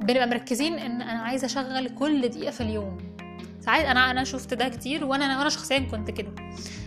[0.00, 2.98] بنبقى مركزين إن أنا عايزة أشغل كل دقيقة في اليوم.
[3.60, 6.34] ساعات أنا أنا شفت ده كتير وأنا أنا شخصيا كنت كده.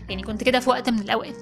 [0.10, 1.36] يعني كنت كده في وقت من الأوقات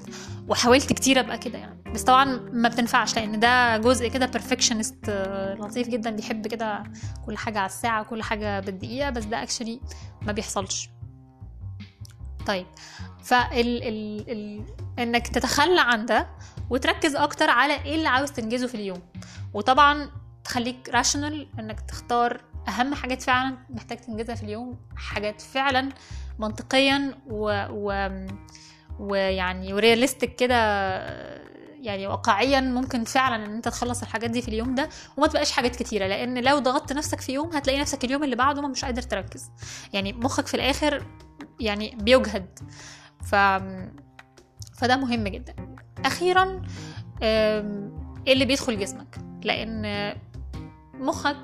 [0.48, 1.82] وحاولت كتير أبقى كده يعني.
[1.94, 5.10] بس طبعا ما بتنفعش لأن ده جزء كده perfectionist
[5.58, 6.82] لطيف جدا بيحب كده
[7.26, 9.80] كل حاجة على الساعة وكل حاجة بالدقيقة بس ده actually
[10.22, 10.90] ما بيحصلش.
[12.46, 12.66] طيب
[13.22, 14.64] فال ال ال
[14.98, 16.26] إنك تتخلى عن ده
[16.70, 19.02] وتركز أكتر على إيه اللي عاوز تنجزه في اليوم.
[19.54, 20.10] وطبعا
[20.44, 25.88] تخليك راشونال إنك تختار أهم حاجات فعلا محتاج تنجزها في اليوم حاجات فعلا
[26.38, 28.08] منطقيا و, و...
[28.98, 30.56] ويعني ورياليستيك كده
[31.80, 35.76] يعني واقعيا ممكن فعلا إن أنت تخلص الحاجات دي في اليوم ده وما تبقاش حاجات
[35.76, 39.50] كتيرة لأن لو ضغطت نفسك في يوم هتلاقي نفسك اليوم اللي بعده مش قادر تركز.
[39.92, 41.06] يعني مخك في الآخر
[41.60, 42.58] يعني بيجهد.
[43.24, 43.34] ف
[44.78, 45.54] فده مهم جدا.
[46.04, 46.62] أخيرا
[47.22, 49.84] إيه اللي بيدخل جسمك؟ لأن
[51.00, 51.36] مخك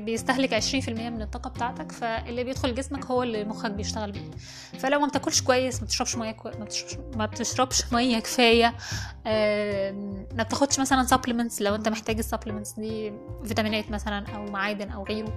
[0.00, 4.30] بيستهلك 20% من الطاقة بتاعتك فاللي بيدخل جسمك هو اللي مخك بيشتغل بيه.
[4.78, 6.52] فلو ما بتاكلش كويس ما بتشربش ميه كوي...
[6.58, 6.96] ما, بتشربش...
[7.16, 8.74] ما بتشربش ميه كفاية
[10.34, 13.12] ما بتاخدش مثلا supplements لو انت محتاج ال supplements دي
[13.44, 15.32] فيتامينات مثلا أو معادن أو غيره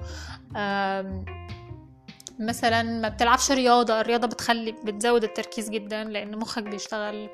[2.39, 7.30] مثلا ما بتلعبش رياضة الرياضة بتخلي بتزود التركيز جدا لأن مخك بيشتغل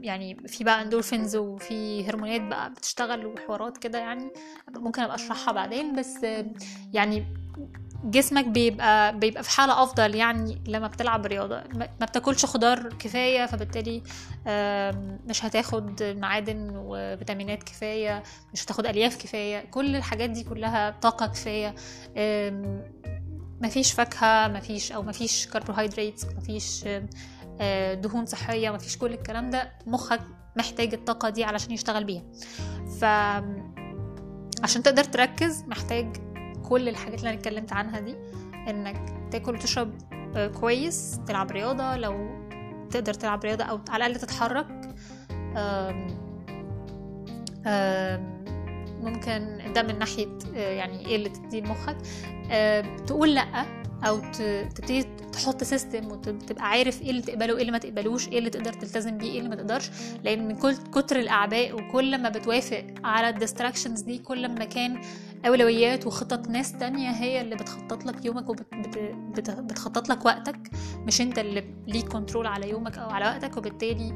[0.00, 4.30] يعني في بقى اندورفينز وفي هرمونات بقى بتشتغل وحوارات كده يعني
[4.76, 5.96] ممكن أبقى أشرحها بعدين.
[5.96, 6.26] بس
[6.92, 7.26] يعني
[8.04, 11.62] جسمك بيبقى بيبقى في حالة أفضل يعني لما بتلعب رياضة.
[11.74, 14.02] ما بتاكلش خضار كفاية فبالتالي
[15.26, 19.64] مش هتاخد معادن وفيتامينات كفاية مش هتاخد ألياف كفاية.
[19.70, 21.74] كل الحاجات دي كلها طاقة كفاية.
[23.62, 26.84] مفيش فاكهة مفيش أو مفيش كربوهيدرات مفيش
[27.60, 29.72] آه، دهون صحية مفيش كل الكلام ده.
[29.86, 30.20] مخك
[30.56, 32.22] محتاج الطاقة دي علشان يشتغل بيها.
[33.00, 33.04] ف
[34.64, 36.16] عشان تقدر تركز محتاج
[36.68, 38.16] كل الحاجات اللي أنا اتكلمت عنها دي
[38.68, 39.92] إنك تاكل وتشرب
[40.36, 41.96] آه، كويس تلعب رياضة.
[41.96, 42.42] لو
[42.90, 44.66] تقدر تلعب رياضة أو على الأقل تتحرك
[45.56, 46.06] آم
[47.66, 48.31] آم
[49.02, 51.96] ممكن ده من ناحية آه، يعني إيه اللي تديه لمخك؟
[52.50, 53.66] آه، تقول لأ
[54.04, 58.50] أو تبتدي تحط system وتبقى عارف إيه اللي تقبله وايه اللي ما تقبلوش إيه اللي
[58.50, 59.90] تقدر تلتزم بيه إيه اللي ما تقدرش.
[60.24, 65.00] لأن من كل كتر الأعباء وكل ما بتوافق على ال distractions دي كل ما كان
[65.46, 70.70] أولويات وخطط ناس تانية هي اللي بتخطط لك يومك وبتخطط لك وقتك.
[70.96, 74.14] مش أنت اللي ليك control على يومك أو على وقتك وبالتالي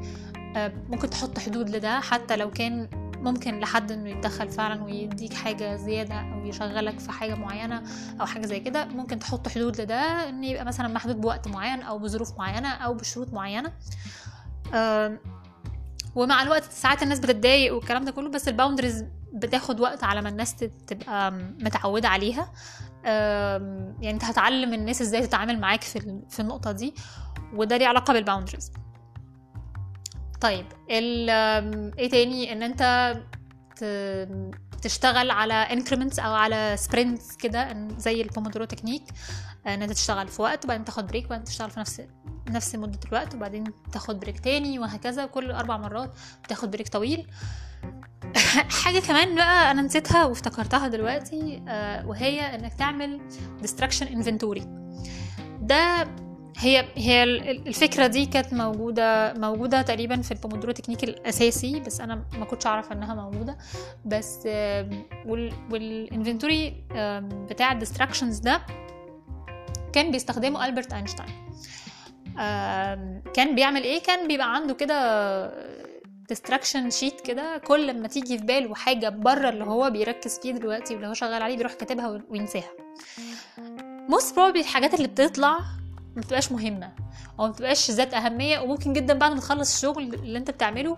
[0.55, 2.89] آه، ممكن تحط حدود لده حتى لو كان
[3.31, 7.83] ممكن لحد إنه يتدخل فعلا ويديك حاجة زيادة أو يشغلك في حاجة معينة
[8.21, 11.99] أو حاجة زي كده ممكن تحط حدود لده إن يبقى مثلا محدود بوقت معين أو
[11.99, 13.71] بظروف معينة أو بشروط معينة.
[16.15, 20.55] ومع الوقت ساعات الناس بتتضايق والكلام ده كله بس الباوندرز بتاخد وقت على ما الناس
[20.87, 22.51] تبقى متعودة عليها.
[23.05, 25.83] يعني أنت هتعلم الناس إزاي تتعامل معاك
[26.29, 26.93] في النقطة دي
[27.53, 28.71] وده ليه علاقة بال boundaries
[30.41, 33.13] طيب إيه تاني؟ إن أنت
[34.81, 39.03] تشتغل على increments أو على sprints كده زي ال Pomodoro technique
[39.67, 42.01] إن أنت تشتغل في وقت وبعدين تاخد break وبعدين تشتغل في نفس
[42.49, 46.11] نفس مدة الوقت وبعدين تاخد break تاني وهكذا كل أربع مرات
[46.43, 47.27] بتاخد break طويل.
[48.83, 53.21] حاجة كمان بقى أنا نسيتها وافتكرتها دلوقتي آه، وهي إنك تعمل
[53.63, 54.63] distraction inventory.
[55.61, 56.07] ده
[56.59, 62.25] هي هي الفكرة دي كانت موجودة موجودة تقريبا في ال Pomodoro technique الأساسي بس أنا
[62.33, 63.57] ما كنتش أعرف إنها موجودة.
[64.05, 64.47] بس
[65.71, 66.83] وال inventory
[67.49, 68.61] بتاع ال distractions ده
[69.93, 71.29] كان بيستخدمه ألبرت أينشتاين.
[73.33, 75.67] كان بيعمل إيه؟ كان بيبقى عنده كده
[76.29, 80.93] distraction sheet كده كل ما تيجي في باله حاجة بره اللي هو بيركز فيه دلوقتي
[80.93, 82.69] واللي هو شغال عليه بيروح كاتبها وينساها.
[84.09, 85.59] most probably الحاجات اللي بتطلع
[86.17, 86.91] ما بتبقاش مهمة
[87.39, 90.97] أو ما بتبقاش ذات أهمية وممكن جدا بعد ما تخلص الشغل اللي أنت بتعمله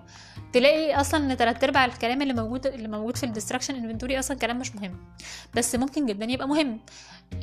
[0.53, 4.37] تلاقي أصلا إن تلات أرباع الكلام اللي موجود اللي موجود في ال distraction inventory أصلا
[4.37, 4.95] كلام مش مهم.
[5.55, 6.79] بس ممكن جدا يبقى مهم.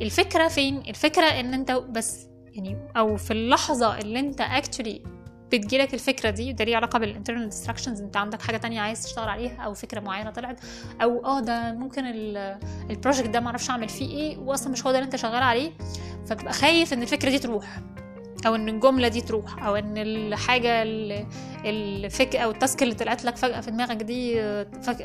[0.01, 5.03] الفكرة فين؟ الفكرة إن أنت بس يعني أو في اللحظة اللي أنت actually
[5.51, 9.29] بتجيلك الفكرة دي ده ليه علاقة بال internal distractions انت عندك حاجة تانية عايز تشتغل
[9.29, 10.59] عليها أو فكرة معينة طلعت
[11.01, 12.03] أو آه ده ممكن
[12.89, 15.71] ال project ده معرفش أعمل فيه إيه واصلا مش هو ده اللي أنت شغال عليه
[16.27, 17.79] فبتبقى خايف إن الفكرة دي تروح
[18.47, 20.69] أو إن الجملة دي تروح أو إن الحاجة
[21.65, 24.41] الفك أو ال task اللي طلعت لك فجأة في دماغك دي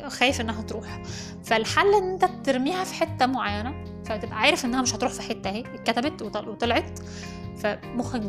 [0.07, 1.01] خايف إنها تروح.
[1.43, 3.73] فالحل إن أنت ترميها في حتة معينة
[4.05, 6.99] فتبقى عارف إنها مش هتروح في حتة أهي اتكتبت وطلعت.
[7.57, 8.21] فمخك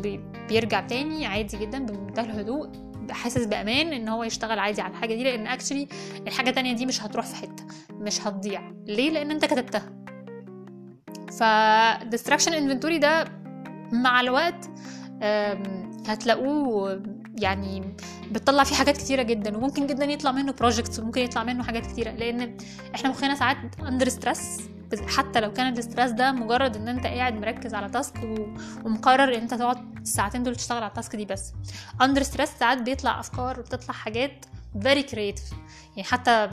[0.49, 2.69] بيرجع تاني عادي جدا بمنتهى الهدوء
[3.11, 5.87] حاسس بأمان إن هو يشتغل عادي على الحاجة دي لأن actually
[6.27, 8.71] الحاجة التانية دي مش هتروح في حتة مش هتضيع.
[8.87, 9.91] ليه؟ لأن أنت كتبتها.
[11.31, 11.43] ف
[12.15, 13.25] distraction inventory ده
[13.91, 14.69] مع الوقت
[16.07, 17.03] هتلاقوه
[17.39, 17.95] يعني
[18.31, 22.11] بتطلع فيه حاجات كتيرة جدا وممكن جدا يطلع منه projects وممكن يطلع منه حاجات كتيرة
[22.11, 22.57] لأن
[22.95, 23.57] إحنا مخنا ساعات
[23.87, 24.59] under stress
[25.07, 28.13] حتى لو كان ال stress ده مجرد إن أنت قاعد مركز على task
[28.85, 31.53] ومقرر إن أنت تقعد الساعتين دول تشتغل على ال task دي بس.
[32.01, 34.45] under stress ساعات بيطلع أفكار وبتطلع حاجات
[34.77, 35.53] very creative.
[35.89, 36.49] يعني حتى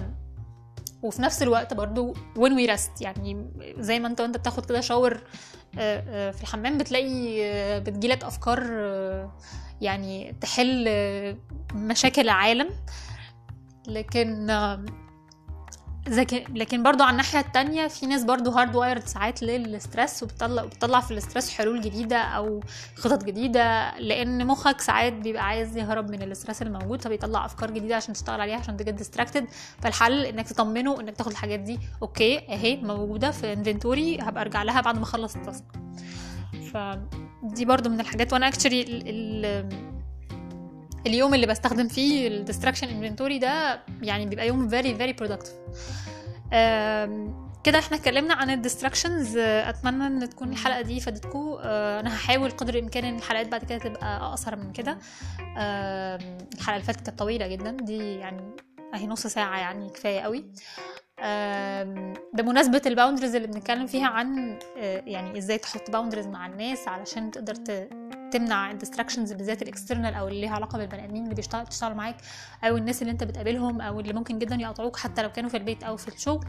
[1.03, 5.21] وفي نفس الوقت برضو when we rest يعني زي ما أنت وأنت بتاخد كده shower
[5.79, 8.63] آه، آه، في الحمام بتلاقي آه، بتجيلك أفكار
[9.81, 10.89] يعني تحل
[11.75, 12.71] مشاكل العالم.
[13.89, 14.47] لكن
[16.55, 21.01] لكن برضو على الناحية التانية في ناس برضو hard wired ساعات لل stress وبتطلع بتطلع
[21.01, 22.61] في ال stress حلول جديدة أو
[22.97, 27.71] خطط جديدة لأن مخك ساعات بيبقى عايز يهرب من ال stress اللي موجود فبيطلع أفكار
[27.71, 29.47] جديدة عشان تشتغل عليها عشان ت get distracted
[29.81, 31.79] فالحل إنك تطمنه إنك تاخد الحاجات دي.
[32.03, 35.65] okay أهي موجودة في inventory هبقى أرجع لها بعد ما أخلص ال task.
[36.73, 38.33] فدي برضو من الحاجات.
[38.33, 38.85] وأنا actually
[41.07, 45.53] اليوم اللي بستخدم فيه ال distraction inventory ده يعني بيبقى يوم very very productive
[47.65, 52.51] كده إحنا اتكلمنا عن ال distractions أتمنى إن تكون الحلقة دي فادتكم آه، أنا هحاول
[52.51, 54.99] قدر الإمكان إن الحلقات بعد كده تبقى أقصر من كده.
[56.55, 57.71] الحلقة اللي فاتت كانت طويلة جدا.
[57.71, 58.57] دي يعني
[58.95, 60.45] أهي نص ساعة يعني كفاية قوي.
[62.35, 67.31] بمناسبة ال boundaries اللي بنتكلم فيها عن آه، يعني إزاي تحط boundaries مع الناس علشان
[67.31, 67.55] تقدر
[68.33, 71.95] تمنع ال distractions بالذات ال external أو اللي ليها علاقة بالبني آدمين اللي بيشتغل بتشتغل
[71.95, 72.17] معاك
[72.65, 75.83] أو الناس اللي أنت بتقابلهم أو اللي ممكن جدا يقطعوك حتى لو كانوا في البيت
[75.83, 76.47] أو في الشغل.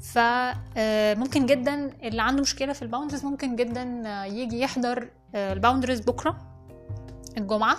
[0.00, 5.40] فممكن آه، جدا اللي عنده مشكلة في ال boundaries ممكن جدا آه، يجي يحضر ال
[5.40, 6.38] boundaries بكرة
[7.36, 7.76] الجمعة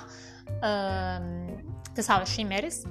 [1.96, 2.84] 29 مارس.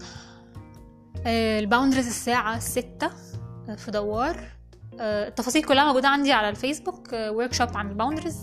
[1.27, 3.11] ال boundaries الساعة ستة
[3.77, 4.37] في دوار.
[4.37, 4.58] آه،
[5.01, 8.37] التفاصيل كلها موجودة عندي على الفيسبوك workshop عن ال boundaries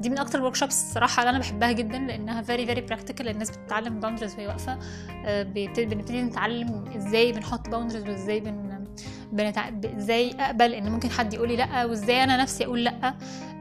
[0.00, 3.50] دي من أكتر ال workshops الصراحة اللي أنا بحبها جدا لأنها very very practical الناس
[3.50, 4.78] بتتعلم boundaries وهي واقفة.
[5.24, 8.84] آه، بنبتدي نتعلم إزاي بنحط boundaries وإزاي بن
[9.32, 9.70] بنتع...
[9.96, 13.14] إزاي أقبل إن ممكن حد يقولي لأ وإزاي أنا نفسي أقول لأ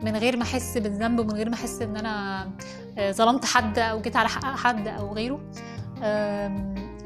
[0.03, 2.43] من غير ما أحس بالذنب ومن غير ما أحس إن أنا
[2.97, 5.51] آه، ظلمت حد أو جيت على حق حد أو غيره.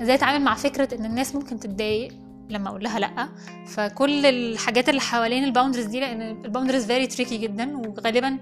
[0.02, 2.23] إزاي أتعامل مع فكرة إن الناس ممكن تتضايق.
[2.50, 3.30] لما أقول لها لأ.
[3.68, 8.38] فكل الحاجات اللي حوالين ال boundaries دي لأن ال boundaries very tricky جدا وغالبا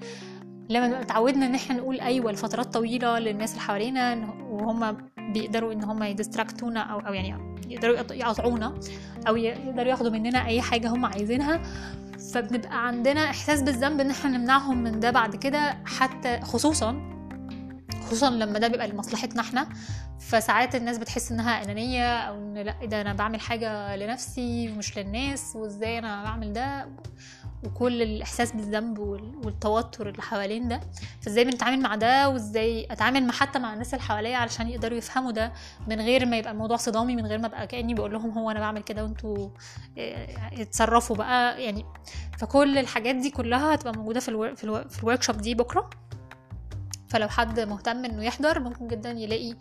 [0.69, 6.03] لما اتعودنا إن إحنا نقول أيوه لفترات طويلة للناس اللي حوالينا وهم بيقدروا إن هم
[6.03, 8.79] ي distract ونا أو أو يعني يقدروا يقط- يقاطعونا
[9.27, 11.61] أو يقدروا ياخدوا مننا أي حاجة هم عايزينها.
[12.33, 17.11] فبنبقى عندنا إحساس بالذنب إن إحنا نمنعهم من ده بعد كده حتى خصوصا
[18.07, 19.67] خصوصا لما ده بيبقى لمصلحتنا إحنا.
[20.19, 24.97] فساعات الناس بتحس إنها أنانية أو إن لأ إيه ده أنا بعمل حاجة لنفسي ومش
[24.97, 26.87] للناس وإزاي أنا بعمل ده؟
[27.63, 30.79] وكل الإحساس بالذنب وال- والتوتر اللي حوالين ده.
[31.21, 35.31] فإزاي بنتعامل مع ده؟ وإزاي أتعامل مع حتى مع الناس اللي حواليا علشان يقدروا يفهموا
[35.31, 35.53] ده
[35.87, 38.59] من غير ما يبقى الموضوع صدامي من غير ما أبقى كأني بقول لهم هو أنا
[38.59, 39.49] بعمل كده وأنتوا
[39.97, 41.63] إيه، اتصرفوا بقى.
[41.63, 41.85] يعني
[42.39, 44.55] فكل الحاجات دي كلها هتبقى موجودة في ال wor...
[44.55, 44.83] في, ال wo...
[44.89, 45.89] في ال workshop دي بكرة.
[47.11, 49.55] فلو حد مهتم إنه يحضر ممكن جدا يلاقي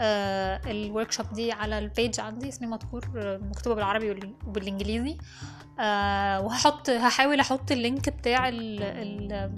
[0.00, 3.08] آه ال workshop دي على ال page عندي اسمي مذكور
[3.42, 5.16] مكتوبة بالعربي وبال- وبالإنجليزي.
[5.80, 9.52] آه وهحط هحاول أحط ال link بتاع ال ال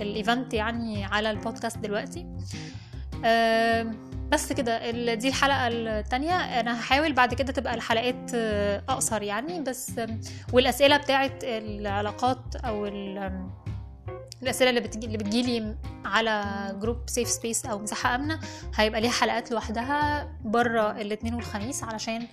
[0.00, 2.26] ال event يعني على البودكاست دلوقتي.
[3.24, 3.86] آه
[4.32, 6.60] بس كده دي الحلقة التانية.
[6.60, 8.34] أنا هحاول بعد كده تبقى الحلقات
[8.88, 9.92] أقصر يعني بس
[10.52, 13.48] والأسئلة بتاعت العلاقات أو ال-
[14.44, 16.44] آم، الأسئلة اللي بتجي اللي بتجيلي على
[16.80, 18.40] group Safe Space أو مساحة آمنة
[18.74, 22.26] هيبقى ليها حلقات لوحدها بره الاثنين والخميس علشان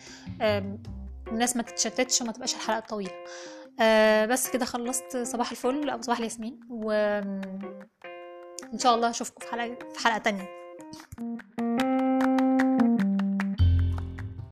[1.32, 3.12] الناس ما تتشتتش وما تبقاش الحلقة طويلة.
[3.82, 7.42] آه بس كده خلصت صباح الفل أو صباح الياسمين وإن
[8.80, 10.50] شاء الله أشوفكم في حلقة في حلقة تانية.